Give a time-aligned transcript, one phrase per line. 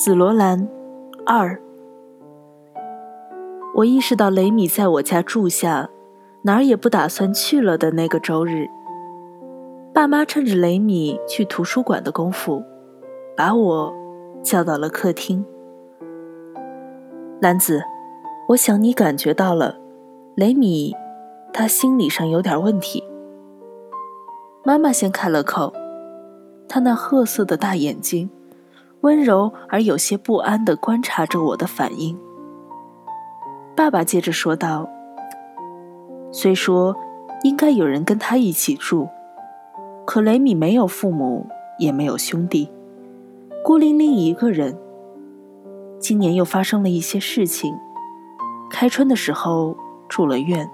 [0.00, 0.66] 紫罗兰
[1.26, 1.60] 二。
[3.74, 5.90] 我意识到雷米在我家住下，
[6.40, 8.66] 哪儿也不打算去了的那个周日，
[9.92, 12.64] 爸妈趁着雷米去图书馆的功夫，
[13.36, 13.94] 把我
[14.42, 15.44] 叫到了客厅。
[17.42, 17.82] 兰子，
[18.48, 19.76] 我想你感觉到了，
[20.34, 20.96] 雷米
[21.52, 23.04] 他心理上有点问题。
[24.64, 25.74] 妈妈先开了口，
[26.66, 28.30] 她那褐色的大眼睛。
[29.02, 32.18] 温柔而有些不安地观察着我的反应。
[33.74, 34.88] 爸爸接着说道
[36.30, 36.94] ：“虽说
[37.42, 39.08] 应该有人跟他一起住，
[40.06, 41.46] 可雷米没有父母，
[41.78, 42.70] 也没有兄弟，
[43.64, 44.78] 孤零零一个人。
[45.98, 47.74] 今年又发生了一些事情，
[48.70, 49.76] 开春的时候
[50.08, 50.70] 住了院。”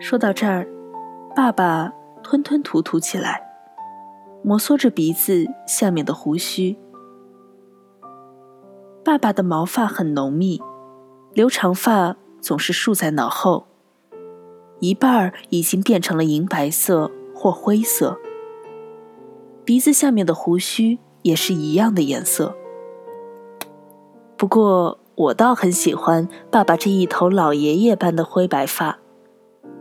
[0.00, 0.66] 说到这儿，
[1.36, 1.92] 爸爸
[2.22, 3.49] 吞吞吐吐起来。
[4.42, 6.76] 摩挲着鼻子下面的胡须，
[9.04, 10.60] 爸爸的毛发很浓密，
[11.34, 13.66] 留长发总是竖在脑后，
[14.78, 18.18] 一半儿已经变成了银白色或灰色。
[19.64, 22.56] 鼻子下面的胡须也是一样的颜色。
[24.38, 28.98] 不过我倒很喜欢爸爸这一头老爷爷般的灰白发，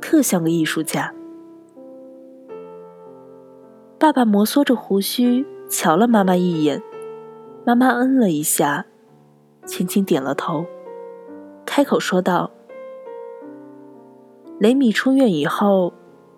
[0.02, 1.16] 特像个艺术家。
[4.00, 6.82] 爸爸摩挲着胡须，瞧了妈妈一眼。
[7.66, 8.86] 妈妈嗯了一下，
[9.66, 10.66] 轻轻点了头，
[11.66, 12.50] 开口说道
[14.58, 15.92] ：“雷米出院以后，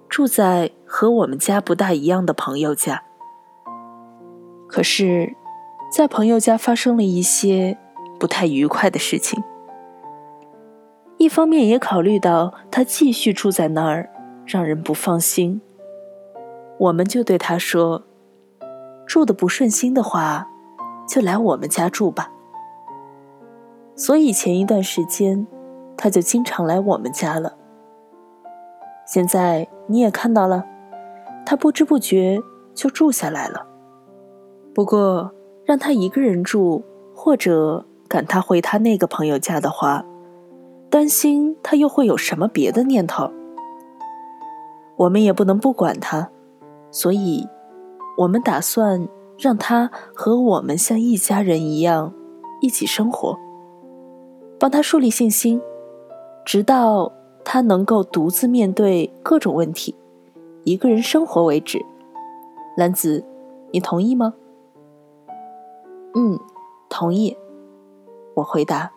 [0.09, 3.03] 住在和我们家不大一样的朋友家。
[4.67, 5.35] 可是，
[5.95, 7.77] 在朋友家发生了一些
[8.19, 9.39] 不太愉快的事情。
[11.17, 14.09] 一方面也考虑到他继续住在那儿，
[14.47, 15.61] 让人不放心。”
[16.81, 18.01] 我们就对他说
[19.05, 20.47] ：“住的不顺心的话，
[21.07, 22.31] 就来我们家住吧。”
[23.95, 25.45] 所以前一段时间，
[25.95, 27.55] 他就经常来我们家了。
[29.05, 30.65] 现在你也看到了，
[31.45, 32.41] 他不知不觉
[32.73, 33.63] 就住下来了。
[34.73, 35.31] 不过
[35.63, 40.03] 让他一个人住，或者赶他回他那个朋友家的话，
[40.89, 43.29] 担心他又会有什么别的念头。
[44.95, 46.31] 我们也不能不管他。
[46.91, 47.47] 所以，
[48.17, 49.07] 我们打算
[49.39, 52.13] 让他和我们像一家人一样
[52.59, 53.39] 一起生活，
[54.59, 55.61] 帮他树立信心，
[56.45, 57.09] 直到
[57.45, 59.95] 他能够独自面对各种问题，
[60.65, 61.81] 一个人生活为止。
[62.75, 63.23] 兰子，
[63.71, 64.33] 你同意吗？
[66.13, 66.37] 嗯，
[66.89, 67.37] 同意。
[68.35, 68.91] 我回答。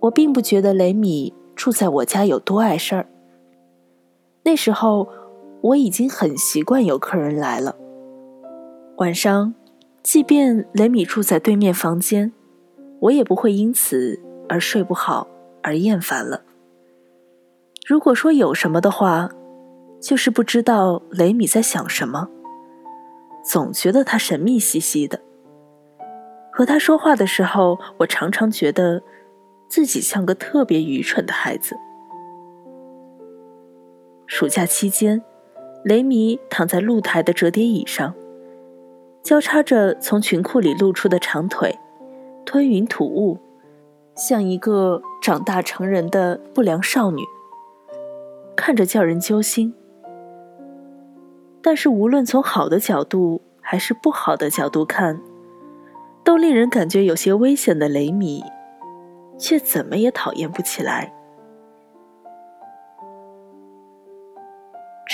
[0.00, 3.08] 我并不觉得雷米住在我家有多碍事儿。
[4.42, 5.08] 那时候。
[5.62, 7.76] 我已经很习惯有客人来了。
[8.98, 9.54] 晚上，
[10.02, 12.32] 即便雷米住在对面房间，
[13.00, 15.26] 我也不会因此而睡不好
[15.62, 16.42] 而厌烦了。
[17.86, 19.28] 如果说有什么的话，
[20.00, 22.28] 就是不知道雷米在想什么，
[23.44, 25.20] 总觉得他神秘兮兮的。
[26.52, 29.02] 和他说话的时候，我常常觉得
[29.68, 31.76] 自己像个特别愚蠢的孩子。
[34.26, 35.22] 暑假期间。
[35.86, 38.12] 雷米躺在露台的折叠椅上，
[39.22, 41.78] 交叉着从裙裤里露出的长腿，
[42.44, 43.38] 吞云吐雾，
[44.16, 47.22] 像一个长大成人的不良少女，
[48.56, 49.72] 看着叫人揪心。
[51.62, 55.20] 但是无论从好的角度还是不好的角度看，
[56.24, 58.42] 都令人感觉有些危险的雷米，
[59.38, 61.12] 却怎么也讨厌不起来。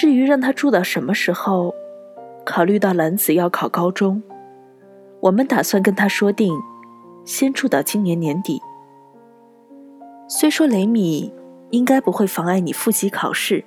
[0.03, 1.73] 至于让他住到什么时候，
[2.45, 4.21] 考虑到兰子要考高中，
[5.21, 6.53] 我们打算跟他说定，
[7.25, 8.61] 先住到今年年底。
[10.29, 11.33] 虽说雷米
[11.71, 13.65] 应该不会妨碍你复习考试，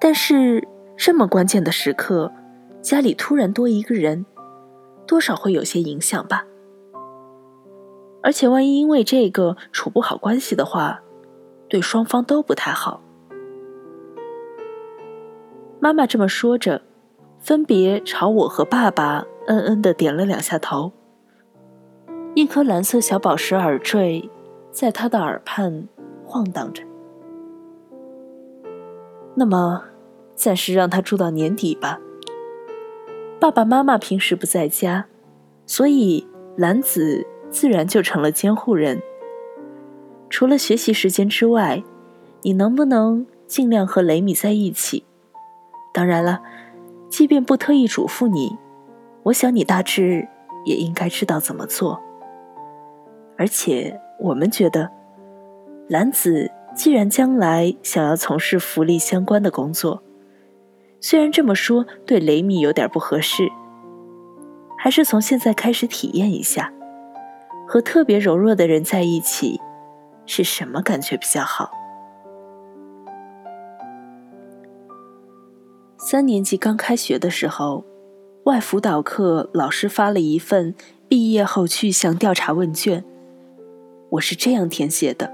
[0.00, 0.62] 但是
[0.96, 2.30] 这么关键的时刻，
[2.80, 4.24] 家里突然多一个人，
[5.08, 6.44] 多少会有些影响吧。
[8.22, 11.00] 而且万一因为这个处不好关系的话，
[11.68, 13.02] 对双方都不太好。
[15.86, 16.82] 妈妈这么说着，
[17.38, 20.90] 分别朝我和爸爸嗯嗯的点了两下头。
[22.34, 24.28] 一颗蓝色小宝石耳坠
[24.72, 25.86] 在他的耳畔
[26.24, 26.82] 晃荡着。
[29.36, 29.84] 那么，
[30.34, 32.00] 暂时让他住到年底吧。
[33.38, 35.06] 爸爸妈妈平时不在家，
[35.66, 39.00] 所以兰子自然就成了监护人。
[40.28, 41.84] 除了学习时间之外，
[42.42, 45.04] 你能不能尽量和雷米在一起？
[45.96, 46.42] 当然了，
[47.08, 48.54] 即便不特意嘱咐你，
[49.22, 50.28] 我想你大致
[50.66, 51.98] 也应该知道怎么做。
[53.38, 54.90] 而且我们觉得，
[55.88, 60.02] 兰子既然将来想要从事福利相关的工作，
[61.00, 63.48] 虽然这么说对雷米有点不合适，
[64.76, 66.70] 还是从现在开始体验一下，
[67.66, 69.58] 和特别柔弱的人在一起
[70.26, 71.70] 是什么感觉比较好。
[75.98, 77.82] 三年级刚开学的时候，
[78.44, 80.74] 外辅导课老师发了一份
[81.08, 83.02] 毕业后去向调查问卷。
[84.10, 85.32] 我是这样填写的：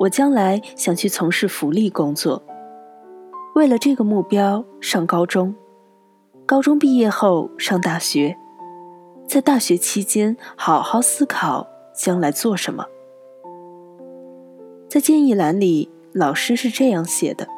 [0.00, 2.42] 我将来想去从事福利工作，
[3.54, 5.54] 为了这个目标上高中，
[6.44, 8.36] 高中毕业后上大学，
[9.26, 12.84] 在大学期间好好思考将来做什么。
[14.86, 17.48] 在建议栏里，老师是这样写的。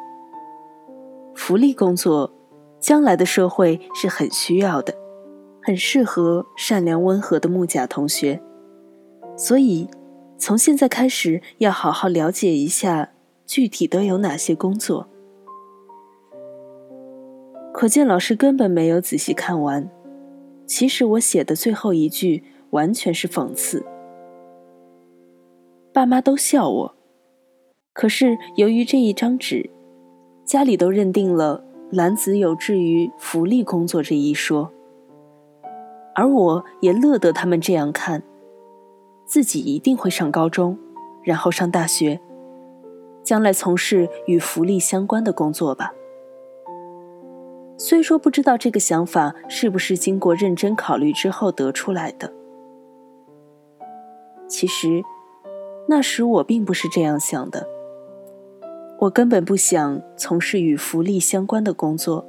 [1.49, 2.31] 福利工作，
[2.79, 4.93] 将来的社会是很需要的，
[5.63, 8.39] 很适合善良温和的木甲同学。
[9.35, 9.89] 所以，
[10.37, 13.13] 从现在开始要好好了解一下
[13.47, 15.09] 具体都有哪些工作。
[17.73, 19.89] 可见老师根本没有仔细看完。
[20.67, 23.83] 其实我写的最后一句完全是讽刺。
[25.91, 26.95] 爸妈都笑我，
[27.91, 29.71] 可是由于这一张纸。
[30.49, 34.73] 家里都认定了兰子有志于福利工作这一说，
[36.15, 38.23] 而我也乐得他们这样看，
[39.27, 40.75] 自己一定会上高中，
[41.21, 42.19] 然后上大学，
[43.21, 45.93] 将来从事与福利相关的工作吧。
[47.77, 52.33] 虽说不知道这个想法是不是经过认真考虑之后得出来的，
[54.47, 55.03] 其实
[55.87, 57.78] 那时我并不是这样想的。
[58.99, 62.25] 我根本不想从事与福利相关的工作，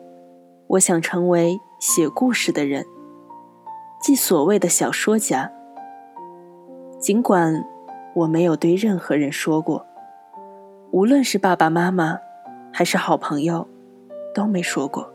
[0.69, 2.87] 我想成为写故事的人，
[4.00, 5.50] 即所谓的小说家。
[7.00, 7.64] 尽管
[8.14, 9.84] 我没有对任何人说过，
[10.93, 12.17] 无论是爸爸妈妈，
[12.72, 13.67] 还是好朋友，
[14.32, 15.12] 都没说过。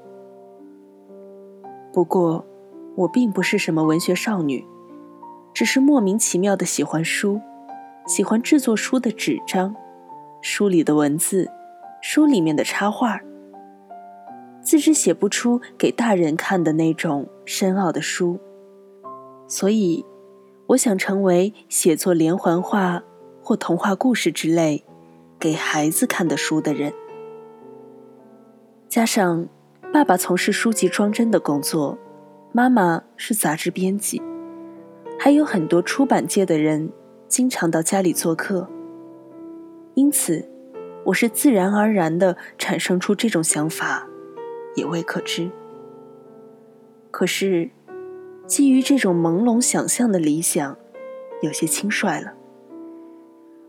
[1.94, 2.46] 不过，
[2.98, 4.66] 我并不是什么文学少女，
[5.54, 7.40] 只是莫名其妙的喜欢书，
[8.06, 9.74] 喜欢制作书的纸张。
[10.48, 11.50] 书里的文字，
[12.04, 13.20] 书里面的插画，
[14.62, 18.40] 自知写不出给大人看的那种深奥的书，
[19.48, 20.06] 所以
[20.68, 23.02] 我想成为写作连环画
[23.42, 24.86] 或童话故事之类
[25.40, 26.94] 给孩子看的书的人。
[28.88, 29.48] 加上
[29.92, 31.98] 爸爸从事书籍装帧的工作，
[32.52, 34.22] 妈妈是杂志编辑，
[35.20, 36.92] 还有很多出版界的人
[37.28, 38.70] 经常到家里做客。
[39.96, 40.46] 因此，
[41.06, 44.06] 我是自然而然的产生出这种想法，
[44.76, 45.50] 也未可知。
[47.12, 47.70] 可是，
[48.46, 50.78] 基于这种朦胧想象的理想，
[51.42, 52.34] 有些轻率了，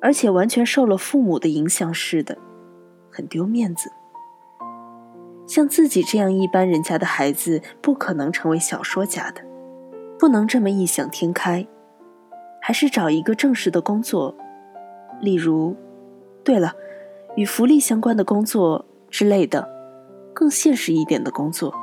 [0.01, 2.37] 而且完全受了父母的影响似的，
[3.09, 3.89] 很丢面子。
[5.47, 9.41] 像自己这样一般人家的孩子，不可能成为小说家的，
[10.19, 11.65] 不能这么异想天开，
[12.61, 14.35] 还是找一个正式的工作，
[15.21, 15.77] 例如。
[16.47, 16.77] 对了，
[17.35, 19.69] 与福利相关的工作之类的，
[20.33, 21.75] 更现实一点的工作，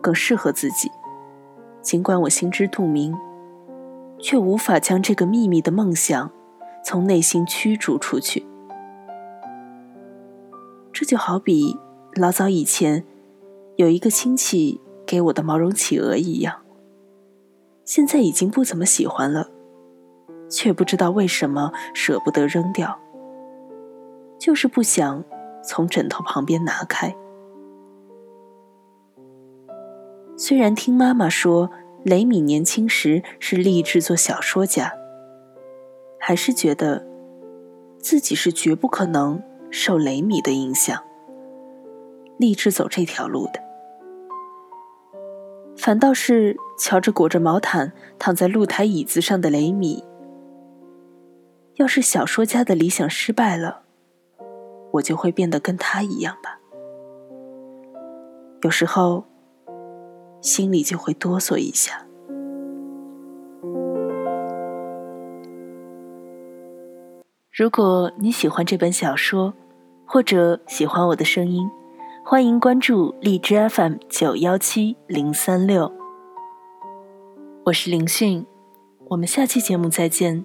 [0.00, 0.90] 更适合自己。
[1.82, 3.14] 尽管我心知肚明，
[4.18, 6.30] 却无法将这个秘密的梦想
[6.82, 8.46] 从内心驱逐出去。
[10.90, 11.76] 这就好比
[12.14, 13.04] 老早以前
[13.76, 16.62] 有一个亲戚给我的毛绒企鹅一样，
[17.84, 19.50] 现在已经不怎么喜欢了，
[20.48, 22.98] 却不知道为什么舍不得扔掉。
[24.38, 25.24] 就是不想
[25.62, 27.14] 从枕头旁边拿开。
[30.36, 31.68] 虽然听妈妈说
[32.04, 34.92] 雷米年轻时是立志做小说家，
[36.20, 37.04] 还是觉得
[37.98, 41.02] 自己是绝不可能受雷米的影响，
[42.38, 43.60] 立志走这条路的。
[45.76, 50.04] 反倒是瞧着裹着毛毯躺在露台椅子上的雷米，
[51.74, 53.87] 要是小说家的理想失败了。
[54.92, 56.58] 我就会变得跟他一样吧。
[58.62, 59.24] 有时候，
[60.40, 62.04] 心里就会哆嗦一下。
[67.52, 69.52] 如果你喜欢这本小说，
[70.06, 71.68] 或者喜欢我的声音，
[72.24, 75.92] 欢迎关注荔枝 FM 九幺七零三六。
[77.64, 78.46] 我是林讯，
[79.08, 80.44] 我们下期节目再见。